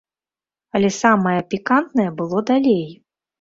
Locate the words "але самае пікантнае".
0.79-2.07